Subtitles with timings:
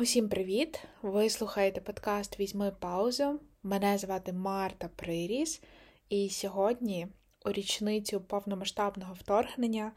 [0.00, 0.80] Усім привіт!
[1.02, 3.40] Ви слухаєте подкаст Візьми паузу.
[3.62, 5.62] Мене звати Марта Приріс,
[6.08, 7.08] і сьогодні,
[7.46, 9.92] у річницю повномасштабного вторгнення,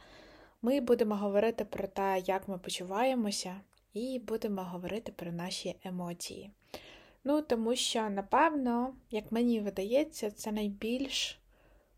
[0.61, 3.61] ми будемо говорити про те, як ми почуваємося,
[3.93, 6.51] і будемо говорити про наші емоції.
[7.23, 11.39] Ну, тому що, напевно, як мені видається, це найбільш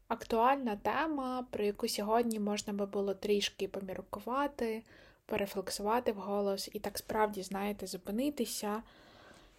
[0.07, 4.83] актуальна тема, про яку сьогодні можна би було трішки поміркувати
[5.25, 8.83] порефлексувати вголос і так справді, знаєте, зупинитися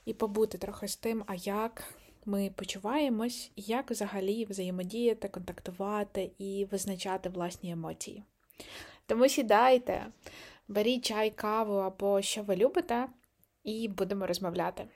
[0.04, 1.84] і побути трохи з тим, а як
[2.26, 8.22] ми почуваємось, як взагалі взаємодіяти, контактувати і визначати власні емоції.
[9.06, 10.06] Тому сідайте,
[10.68, 13.08] беріть чай, каву або що ви любите,
[13.64, 14.86] і будемо розмовляти.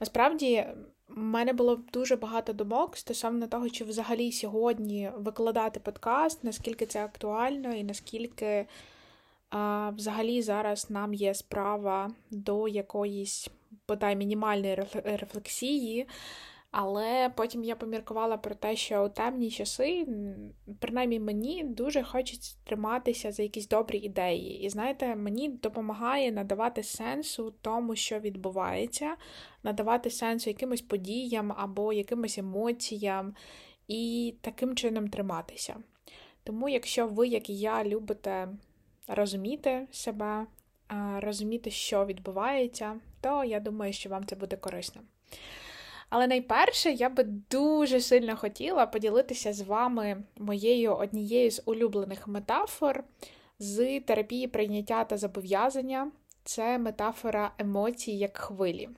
[0.00, 0.66] Насправді,
[1.08, 7.04] в мене було дуже багато думок стосовно того, чи взагалі сьогодні викладати подкаст, наскільки це
[7.04, 8.66] актуально і наскільки
[9.50, 13.50] а Взагалі, зараз нам є справа до якоїсь
[13.88, 14.74] бодай мінімальної
[15.04, 16.08] рефлексії,
[16.70, 20.06] але потім я поміркувала про те, що у темні часи,
[20.80, 24.60] принаймні мені дуже хочеться триматися за якісь добрі ідеї.
[24.60, 29.16] І знаєте, мені допомагає надавати сенсу тому, що відбувається,
[29.62, 33.34] надавати сенсу якимось подіям або якимось емоціям,
[33.88, 35.76] і таким чином триматися.
[36.44, 38.48] Тому, якщо ви, як і я, любите
[39.08, 40.46] розуміти себе,
[41.18, 45.02] розуміти, що відбувається, то я думаю, що вам це буде корисно.
[46.10, 53.04] Але найперше, я би дуже сильно хотіла поділитися з вами моєю однією з улюблених метафор
[53.58, 56.10] з терапії прийняття та зобов'язання.
[56.44, 58.88] Це метафора емоцій як хвилі.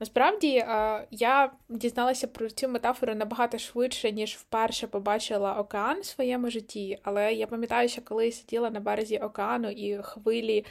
[0.00, 6.50] Насправді е, я дізналася про цю метафору набагато швидше, ніж вперше побачила океан в своєму
[6.50, 6.98] житті.
[7.02, 10.64] Але я пам'ятаю, що коли сиділа на березі океану і хвилі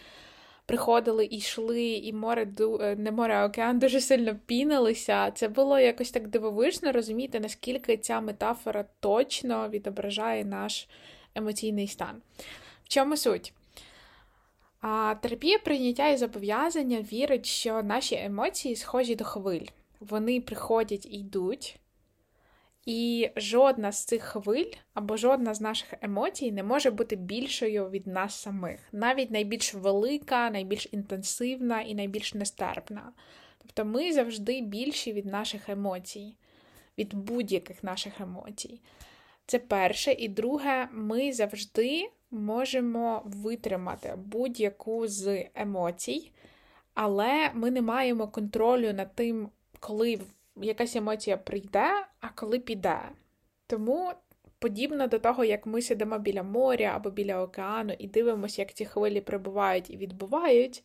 [0.65, 5.31] приходили і йшли, і море е, не море, а океан дуже сильно пінилися.
[5.31, 10.87] Це було якось так дивовижно розуміти, наскільки ця метафора точно відображає наш
[11.35, 12.21] емоційний стан.
[12.83, 13.53] В чому суть?
[14.81, 19.65] А терапія прийняття і зобов'язання вірить, що наші емоції схожі до хвиль.
[19.99, 21.79] Вони приходять і йдуть,
[22.85, 28.07] і жодна з цих хвиль або жодна з наших емоцій не може бути більшою від
[28.07, 28.79] нас самих.
[28.91, 33.13] Навіть найбільш велика, найбільш інтенсивна і найбільш нестерпна.
[33.57, 36.35] Тобто ми завжди більші від наших емоцій,
[36.97, 38.81] від будь-яких наших емоцій.
[39.45, 40.11] Це перше.
[40.11, 46.31] І друге, ми завжди можемо витримати будь-яку з емоцій,
[46.93, 49.49] але ми не маємо контролю над тим,
[49.79, 50.19] коли
[50.55, 52.99] якась емоція прийде, а коли піде.
[53.67, 54.13] Тому.
[54.59, 58.85] Подібно до того, як ми сидимо біля моря або біля океану і дивимося, як ці
[58.85, 60.83] хвилі прибувають і відбувають,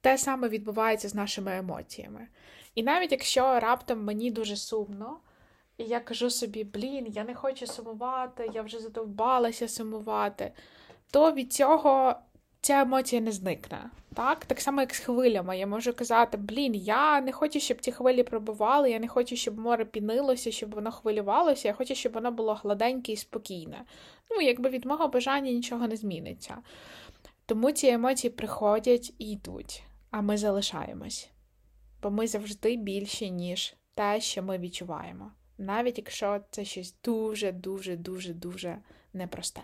[0.00, 2.28] те саме відбувається з нашими емоціями.
[2.74, 5.20] І навіть якщо раптом мені дуже сумно,
[5.78, 10.52] і я кажу собі, блін, я не хочу сумувати, я вже задовбалася сумувати,
[11.10, 12.14] то від цього
[12.60, 13.90] ця емоція не зникне.
[14.14, 15.58] Так Так само, як з хвилями.
[15.58, 19.58] Я можу казати, блін, я не хочу, щоб ці хвилі пробували, я не хочу, щоб
[19.58, 23.84] море пінилося, щоб воно хвилювалося, я хочу, щоб воно було гладеньке і спокійне.
[24.30, 26.58] Ну, якби від мого бажання нічого не зміниться.
[27.46, 31.30] Тому ці емоції приходять і йдуть, а ми залишаємось.
[32.02, 38.34] Бо ми завжди більші, ніж те, що ми відчуваємо навіть якщо це щось дуже-дуже, дуже,
[38.34, 38.78] дуже
[39.12, 39.60] непросте.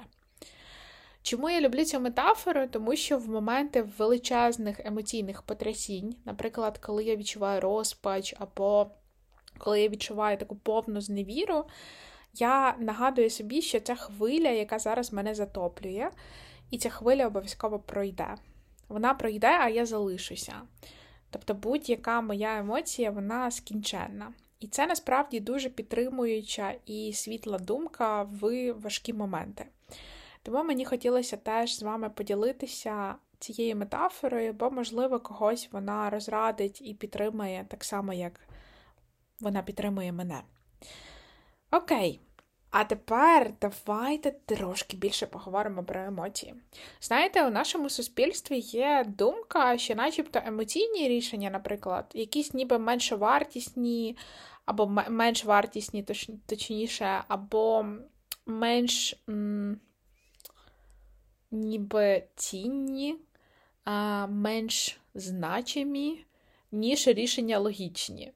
[1.23, 2.67] Чому я люблю цю метафору?
[2.67, 8.91] Тому що в моменти величезних емоційних потрясінь, наприклад, коли я відчуваю розпач, або
[9.59, 11.65] коли я відчуваю таку повну зневіру,
[12.35, 16.11] я нагадую собі, що ця хвиля, яка зараз мене затоплює,
[16.71, 18.35] і ця хвиля обов'язково пройде.
[18.89, 20.55] Вона пройде, а я залишуся.
[21.31, 24.33] Тобто будь-яка моя емоція, вона скінченна.
[24.61, 29.67] І це насправді дуже підтримуюча і світла думка в важкі моменти.
[30.43, 36.95] Тому мені хотілося теж з вами поділитися цією метафорою, бо, можливо, когось вона розрадить і
[36.95, 38.41] підтримає так само, як
[39.41, 40.43] вона підтримує мене.
[41.71, 42.21] Окей.
[42.71, 46.55] А тепер давайте трошки більше поговоримо про емоції.
[47.01, 54.17] Знаєте, у нашому суспільстві є думка, що, начебто, емоційні рішення, наприклад, якісь ніби меншовартісні,
[54.65, 57.87] або менш вартісні, точ, точніше, або
[58.47, 59.81] менш м,
[61.51, 63.17] ніби цінні,
[63.85, 66.25] а менш значимі,
[66.73, 68.33] ніж рішення логічні.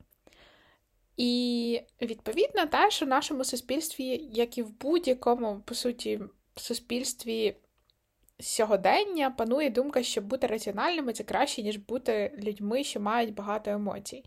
[1.17, 6.21] І, відповідно, теж у нашому суспільстві, як і в будь-якому, по суті,
[6.57, 7.57] суспільстві
[8.41, 14.25] сьогодення панує думка, що бути раціональними це краще, ніж бути людьми, що мають багато емоцій.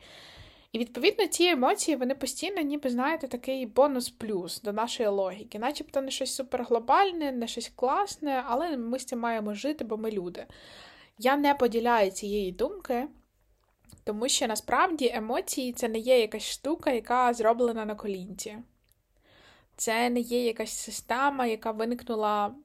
[0.72, 6.12] І, відповідно, ці емоції, вони постійно, ніби, знаєте, такий бонус-плюс до нашої логіки, начебто не
[6.12, 10.46] щось суперглобальне, не щось класне, але ми з цим маємо жити, бо ми люди.
[11.18, 13.08] Я не поділяю цієї думки,
[14.04, 18.58] тому що насправді емоції це не є якась штука, яка зроблена на колінці.
[19.76, 22.56] Це не є якась система, яка виникнула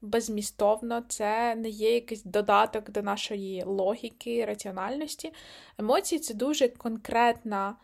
[0.00, 5.32] безмістовно, це не є якийсь додаток до нашої логіки, раціональності.
[5.78, 7.76] Емоції це дуже конкретна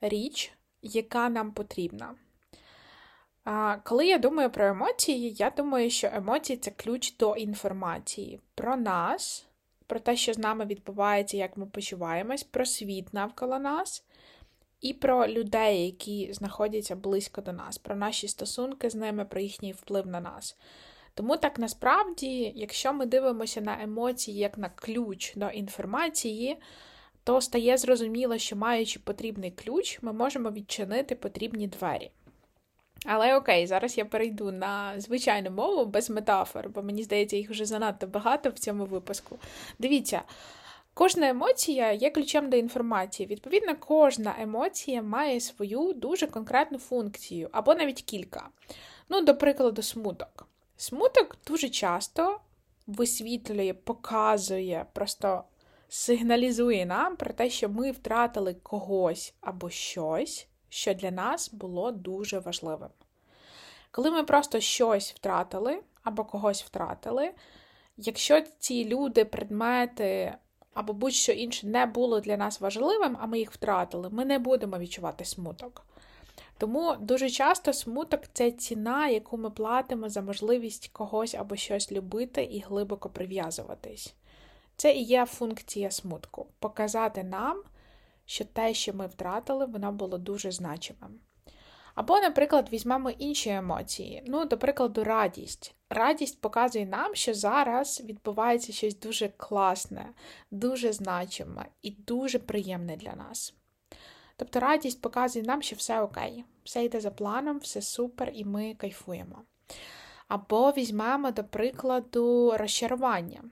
[0.00, 0.52] річ,
[0.82, 2.14] яка нам потрібна.
[3.84, 9.46] Коли я думаю про емоції, я думаю, що емоції це ключ до інформації про нас,
[9.94, 14.04] про те, що з нами відбувається, як ми почуваємось, про світ навколо нас.
[14.80, 19.72] І про людей, які знаходяться близько до нас, про наші стосунки з ними, про їхній
[19.72, 20.56] вплив на нас.
[21.14, 26.56] Тому так насправді, якщо ми дивимося на емоції як на ключ до інформації,
[27.24, 32.10] то стає зрозуміло, що маючи потрібний ключ, ми можемо відчинити потрібні двері.
[33.04, 37.64] Але окей, зараз я перейду на звичайну мову без метафор, бо мені здається, їх вже
[37.64, 39.38] занадто багато в цьому випуску.
[39.78, 40.22] Дивіться,
[40.94, 43.26] кожна емоція є ключем до інформації.
[43.26, 48.48] Відповідно, кожна емоція має свою дуже конкретну функцію, або навіть кілька.
[49.08, 50.48] Ну, до прикладу, смуток.
[50.76, 52.40] Смуток дуже часто
[52.86, 55.44] висвітлює, показує, просто
[55.88, 62.38] сигналізує нам про те, що ми втратили когось або щось, що для нас було дуже
[62.38, 62.88] важливим.
[63.90, 67.30] Коли ми просто щось втратили або когось втратили,
[67.96, 70.34] якщо ці люди, предмети
[70.74, 74.78] або будь-що інше не було для нас важливим, а ми їх втратили, ми не будемо
[74.78, 75.86] відчувати смуток.
[76.58, 82.42] Тому дуже часто смуток це ціна, яку ми платимо за можливість когось або щось любити
[82.42, 84.14] і глибоко прив'язуватись.
[84.76, 87.62] Це і є функція смутку показати нам,
[88.26, 91.20] що те, що ми втратили, воно було дуже значимим.
[91.94, 94.22] Або, наприклад, візьмемо інші емоції.
[94.26, 95.74] Ну, до прикладу, радість.
[95.90, 100.08] Радість показує нам, що зараз відбувається щось дуже класне,
[100.50, 103.54] дуже значиме і дуже приємне для нас.
[104.36, 108.74] Тобто радість показує нам, що все окей, все йде за планом, все супер, і ми
[108.74, 109.42] кайфуємо.
[110.28, 113.44] Або візьмемо, до прикладу, розчарування.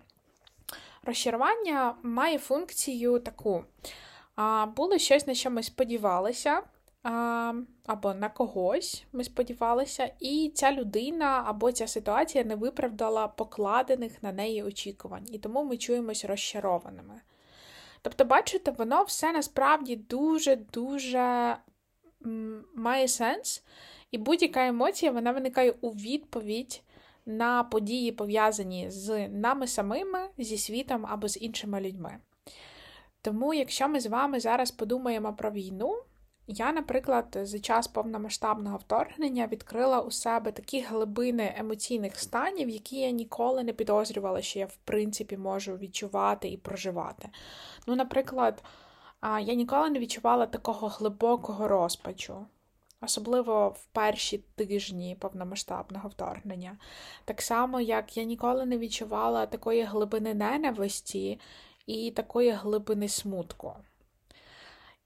[1.03, 3.65] Розчарування має функцію таку:
[4.77, 6.63] було щось, на що ми сподівалися,
[7.87, 14.33] або на когось ми сподівалися, і ця людина або ця ситуація не виправдала покладених на
[14.33, 17.21] неї очікувань, і тому ми чуємось розчарованими.
[18.03, 21.57] Тобто, бачите, воно все насправді дуже-дуже
[22.75, 23.65] має сенс,
[24.11, 26.83] і будь-яка емоція вона виникає у відповідь
[27.27, 32.19] на події, пов'язані з нами самими, зі світом або з іншими людьми.
[33.23, 36.03] Тому, якщо ми з вами зараз подумаємо про війну,
[36.47, 43.11] я, наприклад, за час повномасштабного вторгнення відкрила у себе такі глибини емоційних станів, які я
[43.11, 47.29] ніколи не підозрювала, що я, в принципі, можу відчувати і проживати.
[47.87, 48.63] Ну, наприклад,
[49.23, 52.47] я ніколи не відчувала такого глибокого розпачу.
[53.01, 56.79] Особливо в перші тижні повномасштабного вторгнення.
[57.25, 61.41] Так само, як я ніколи не відчувала такої глибини ненависті
[61.87, 63.75] і такої глибини смутку.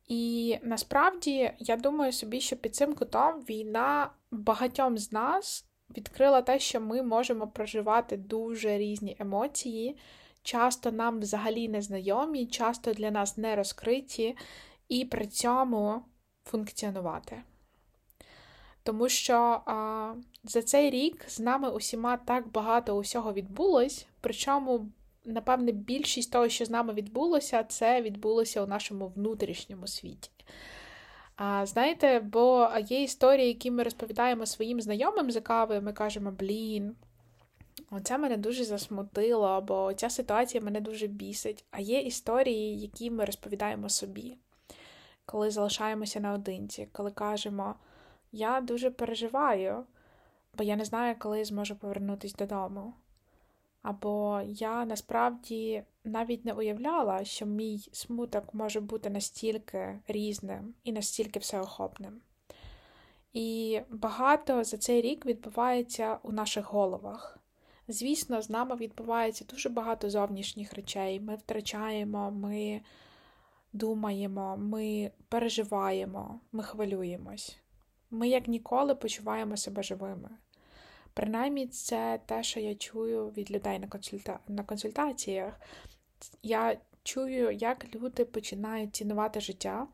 [0.08, 5.64] І насправді я думаю собі, що під цим кутом війна багатьом з нас
[5.96, 9.96] відкрила те, що ми можемо проживати дуже різні емоції,
[10.42, 14.36] часто нам взагалі не знайомі, часто для нас не розкриті,
[14.88, 16.02] і при цьому
[16.44, 17.42] функціонувати.
[18.82, 19.34] Тому що
[19.66, 24.88] а, за цей рік з нами усіма так багато усього відбулось, причому
[25.26, 30.30] напевне, більшість того, що з нами відбулося, це відбулося у нашому внутрішньому світі.
[31.36, 36.96] А, Знаєте, бо є історії, які ми розповідаємо своїм знайомим за кавою, ми кажемо, блін,
[37.90, 41.64] оце мене дуже засмутило, бо ця ситуація мене дуже бісить.
[41.70, 44.38] А є історії, які ми розповідаємо собі,
[45.26, 47.74] коли залишаємося наодинці, коли кажемо,
[48.32, 49.84] я дуже переживаю,
[50.54, 52.94] бо я не знаю, коли зможу повернутися додому.
[53.86, 61.38] Або я насправді навіть не уявляла, що мій смуток може бути настільки різним і настільки
[61.38, 62.20] всеохопним.
[63.32, 67.38] І багато за цей рік відбувається у наших головах.
[67.88, 71.20] Звісно, з нами відбувається дуже багато зовнішніх речей.
[71.20, 72.80] Ми втрачаємо, ми
[73.72, 77.56] думаємо, ми переживаємо, ми хвилюємось.
[78.10, 80.30] Ми як ніколи почуваємо себе живими.
[81.16, 84.38] Принаймні, це те, що я чую від людей на, консульта...
[84.48, 85.60] на консультаціях.
[86.42, 89.86] Я чую, як люди починають цінувати життя,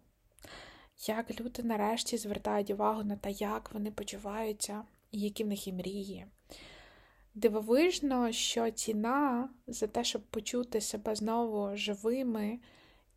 [1.07, 5.73] як люди нарешті звертають увагу на те, як вони почуваються і які в них є
[5.73, 6.27] мрії.
[7.35, 12.59] Дивовижно, що ціна за те, щоб почути себе знову живими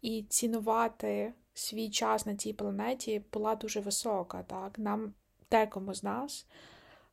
[0.01, 4.43] і цінувати свій час на цій планеті, була дуже висока.
[4.43, 4.79] Так?
[4.79, 5.13] Нам
[5.51, 6.47] декому з нас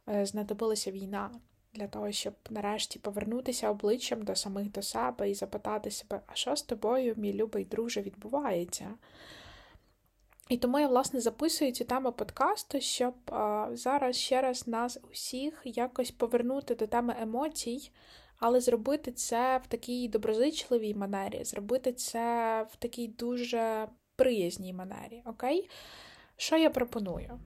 [0.07, 1.31] знадобилася війна
[1.75, 6.57] для того, щоб нарешті повернутися обличчям до самих до себе і запитати себе, а що
[6.57, 8.95] з тобою, мій любий друже, відбувається?
[10.49, 15.63] І тому я, власне, записую цю тему подкасту, щоб а, зараз ще раз нас усіх
[15.65, 17.91] якось повернути до теми емоцій,
[18.39, 25.23] але зробити це в такій доброзичливій манері, зробити це в такій дуже приязній манері.
[25.27, 25.71] Окей?
[26.37, 27.41] Що я пропоную?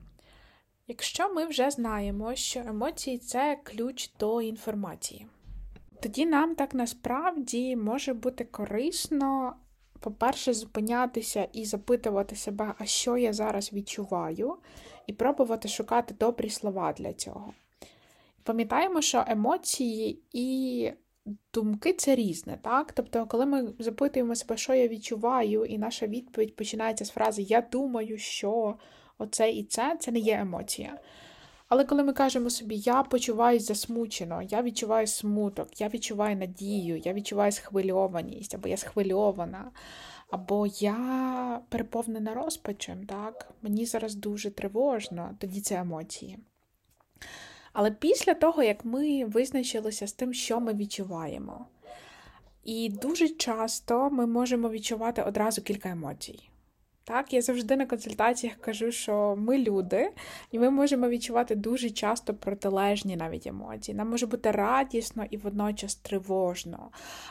[0.89, 5.27] Якщо ми вже знаємо, що емоції це ключ до інформації,
[6.01, 9.55] тоді нам так насправді може бути корисно
[9.99, 14.55] по-перше, зупинятися і запитувати себе, а що я зараз відчуваю,
[15.07, 17.53] і пробувати шукати добрі слова для цього.
[18.43, 20.91] Пам'ятаємо, що емоції і
[21.53, 22.91] думки це різне, так?
[22.91, 27.61] Тобто, коли ми запитуємо себе, що я відчуваю, і наша відповідь починається з фрази Я
[27.61, 28.75] думаю, що
[29.17, 30.99] оце і це, це не є емоція.
[31.69, 37.13] Але коли ми кажемо собі, я почуваюся засмучено, я відчуваю смуток, я відчуваю надію, я
[37.13, 39.71] відчуваю схвильованість, або я схвильована,
[40.29, 43.51] або я переповнена розпачем, так?
[43.61, 46.39] мені зараз дуже тривожно, тоді це емоції.
[47.73, 51.65] Але після того, як ми визначилися з тим, що ми відчуваємо,
[52.63, 56.49] і дуже часто ми можемо відчувати одразу кілька емоцій.
[57.07, 60.11] Так, я завжди на консультаціях кажу, що ми люди,
[60.51, 63.95] і ми можемо відчувати дуже часто протилежні навіть емоції.
[63.95, 66.89] Нам може бути радісно і водночас тривожно,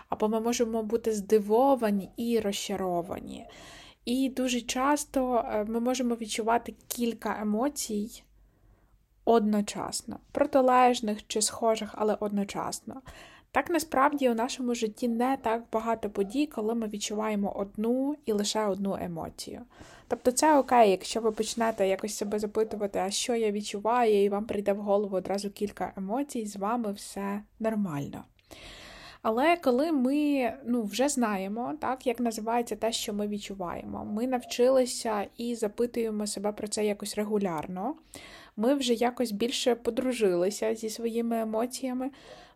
[0.09, 3.47] або ми можемо бути здивовані і розчаровані.
[4.05, 8.23] І дуже часто е, ми можемо відчувати кілька емоцій
[9.25, 13.03] одночасно, протилежних чи схожих, але одночасно.
[13.57, 18.67] Так насправді у нашому житті не так багато подій, коли ми відчуваємо одну і лише
[18.67, 19.61] одну емоцію.
[20.09, 24.45] Тобто це окей, якщо ви почнете якось себе запитувати, а що я відчуваю, і вам
[24.45, 28.25] прийде в голову одразу кілька емоцій, з вами все нормально.
[29.23, 35.27] Але коли ми ну, вже знаємо, так, як називається те, що ми відчуваємо, ми навчилися
[35.37, 37.95] і запитуємо себе про це якось регулярно,
[38.57, 42.11] ми вже якось більше подружилися зі своїми емоціями.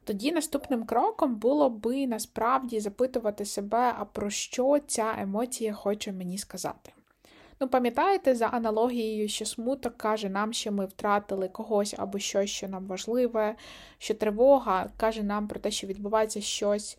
[0.05, 6.39] Тоді наступним кроком було би насправді запитувати себе, а про що ця емоція хоче мені
[6.39, 6.93] сказати.
[7.61, 12.69] Ну, пам'ятаєте, за аналогією, що смуток каже нам, що ми втратили когось або щось, що
[12.69, 13.55] нам важливе,
[13.99, 16.99] що тривога каже нам про те, що відбувається щось,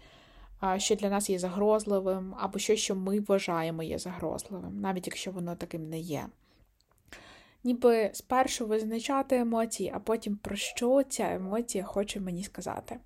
[0.78, 5.56] що для нас є загрозливим, або щось, що ми вважаємо є загрозливим, навіть якщо воно
[5.56, 6.26] таким не є
[7.64, 13.00] ніби спершу визначати емоції, а потім про що ця емоція хоче мені сказати.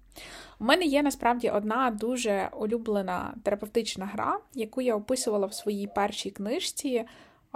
[0.59, 6.31] У мене є насправді одна дуже улюблена терапевтична гра, яку я описувала в своїй першій
[6.31, 7.05] книжці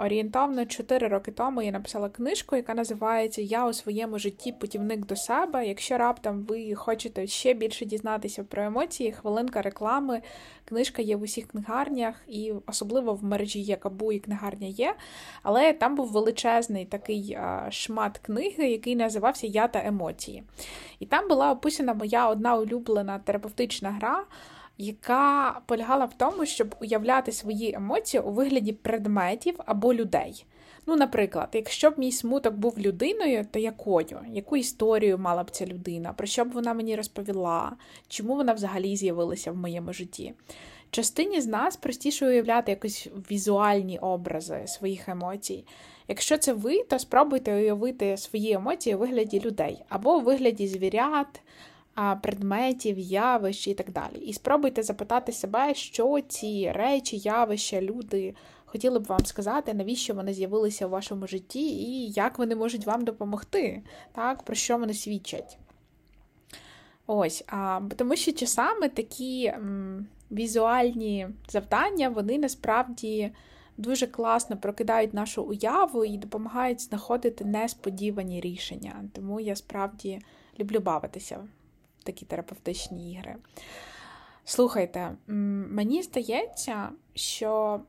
[0.00, 5.16] Орієнтовно 4 роки тому я написала книжку, яка називається Я у своєму житті путівник до
[5.16, 5.66] себе.
[5.66, 10.22] Якщо раптом ви хочете ще більше дізнатися про емоції, хвилинка реклами,
[10.64, 14.94] книжка є в усіх книгарнях, і особливо в мережі Якабу і книгарня є.
[15.42, 17.38] Але там був величезний такий
[17.70, 20.42] шмат книги, який називався Я та емоції.
[20.98, 24.24] І там була описана моя одна улюблена терапевтична гра
[24.80, 30.44] яка полягала в тому, щоб уявляти свої емоції у вигляді предметів або людей.
[30.86, 34.20] Ну, наприклад, якщо б мій смуток був людиною, то якою?
[34.32, 36.12] Яку історію мала б ця людина?
[36.12, 37.72] Про що б вона мені розповіла?
[38.08, 40.34] Чому вона взагалі з'явилася в моєму житті?
[40.90, 45.64] Частині з нас простіше уявляти якось візуальні образи своїх емоцій.
[46.08, 51.40] Якщо це ви, то спробуйте уявити свої емоції у вигляді людей або у вигляді звірят,
[52.22, 54.18] предметів, явищ і так далі.
[54.18, 60.32] І спробуйте запитати себе, що ці речі, явища, люди хотіли б вам сказати, навіщо вони
[60.32, 63.82] з'явилися у вашому житті, і як вони можуть вам допомогти,
[64.12, 65.58] так, про що вони свідчать.
[67.06, 73.32] Ось, а, Тому що часами такі м, візуальні завдання, вони насправді
[73.76, 79.04] дуже класно прокидають нашу уяву і допомагають знаходити несподівані рішення.
[79.12, 80.20] Тому я справді
[80.60, 81.38] люблю бавитися
[82.04, 83.36] такі терапевтичні ігри.
[84.44, 87.80] Слухайте, мені здається, що,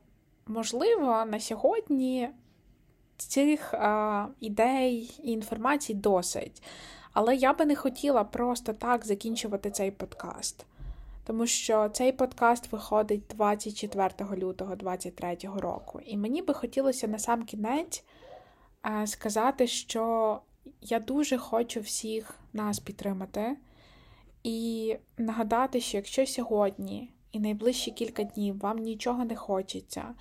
[0.46, 2.28] можливо, на сьогодні
[3.16, 6.62] цих а, ідей і інформацій досить.
[7.12, 10.66] Але я би не хотіла просто так закінчувати цей подкаст,
[11.26, 16.00] тому що цей подкаст виходить 24 лютого 2023 року.
[16.06, 18.04] І мені би хотілося на сам кінець
[18.86, 20.40] е, сказати, що
[20.80, 23.56] я дуже хочу всіх нас підтримати
[24.44, 30.14] і нагадати, що якщо сьогодні і найближчі кілька днів вам нічого не хочеться,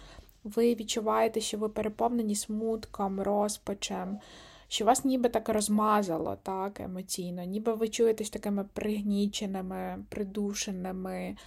[0.43, 4.19] ви відчуваєте, що ви переповнені смутком, розпачем,
[4.67, 11.37] що вас ніби так розмазало так, емоційно, ніби ви чуєтесь такими пригніченими, придушеними,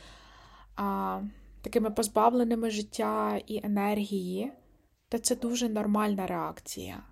[0.76, 1.21] а,
[1.62, 4.52] такими позбавленими життя і енергії,
[5.09, 7.02] то це дуже нормальна реакція.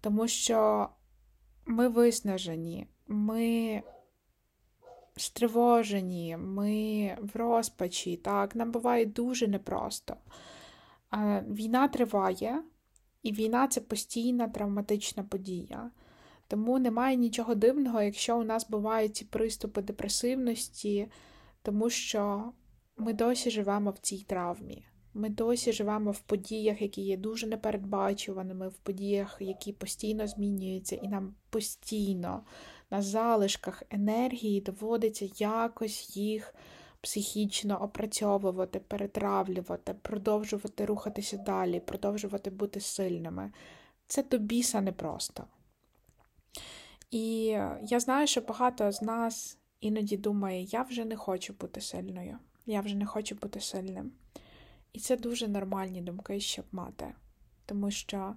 [0.00, 0.88] Тому що
[1.66, 3.82] ми виснажені, ми
[5.16, 10.16] стривожені, ми в розпачі, так, нам буває дуже непросто.
[11.48, 12.62] Війна триває,
[13.22, 15.90] і війна це постійна травматична подія.
[16.48, 21.08] Тому немає нічого дивного, якщо у нас бувають ці приступи депресивності,
[21.62, 22.52] тому що
[22.96, 24.86] ми досі живемо в цій травмі.
[25.14, 31.08] Ми досі живемо в подіях, які є дуже непередбачуваними, в подіях, які постійно змінюються, і
[31.08, 32.42] нам постійно
[32.94, 36.54] на залишках енергії доводиться якось їх
[37.00, 43.52] психічно опрацьовувати, перетравлювати, продовжувати рухатися далі, продовжувати бути сильними.
[44.06, 45.44] Це до біса непросто.
[47.10, 47.44] І
[47.82, 52.80] я знаю, що багато з нас іноді думає, я вже не хочу бути сильною, я
[52.80, 54.12] вже не хочу бути сильним.
[54.92, 57.14] І це дуже нормальні думки, щоб мати.
[57.66, 58.34] Тому що,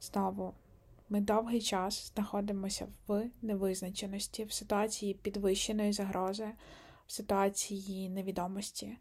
[0.00, 0.54] знову,
[1.12, 6.48] ми довгий час знаходимося в невизначеності, в ситуації підвищеної загрози,
[7.06, 8.98] в ситуації невідомості.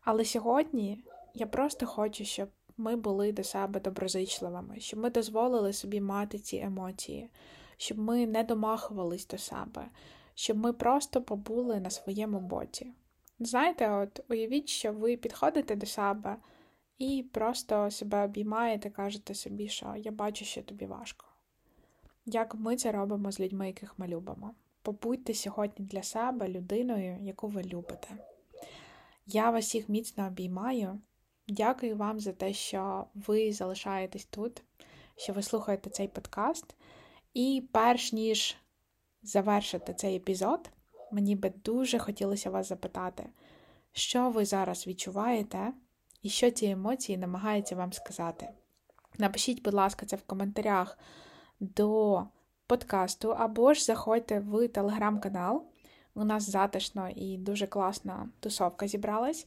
[0.00, 6.00] Але сьогодні я просто хочу, щоб ми були до себе доброзичливими, щоб ми дозволили собі
[6.00, 7.30] мати ці емоції,
[7.76, 9.86] щоб ми не домахувались до себе,
[10.34, 12.92] щоб ми просто побули на своєму боці.
[13.38, 16.36] Знаєте, от уявіть, що ви підходите до себе
[16.98, 21.33] і просто себе обіймаєте, кажете собі, що я бачу, що тобі важко.
[22.26, 24.54] Як ми це робимо з людьми, яких ми любимо.
[24.82, 28.08] Побудьте сьогодні для себе людиною, яку ви любите.
[29.26, 31.00] Я вас всіх міцно обіймаю.
[31.48, 34.62] Дякую вам за те, що ви залишаєтесь тут,
[35.16, 36.74] що ви слухаєте цей подкаст.
[37.34, 38.56] І перш ніж
[39.22, 40.70] завершити цей епізод,
[41.12, 43.28] мені би дуже хотілося вас запитати,
[43.92, 45.72] що ви зараз відчуваєте
[46.22, 48.48] і що ці емоції намагаються вам сказати.
[49.18, 50.98] Напишіть, будь ласка, це в коментарях
[51.76, 52.22] до
[52.66, 55.64] подкасту, або ж заходьте в телеграм-канал.
[56.14, 59.46] У нас затишно і дуже класна тусовка зібралась.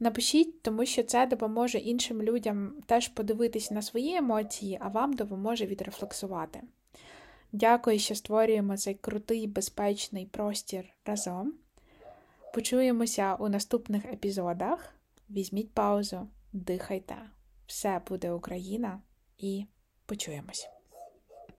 [0.00, 5.66] Напишіть, тому що це допоможе іншим людям теж подивитись на свої емоції, а вам допоможе
[5.66, 6.60] відрефлексувати.
[7.52, 11.54] Дякую, що створюємо цей крутий безпечний простір разом.
[12.54, 14.94] Почуємося у наступних епізодах.
[15.30, 17.16] Візьміть паузу, дихайте.
[17.66, 19.00] Все буде Україна
[19.38, 19.66] і
[20.06, 20.73] почуємось!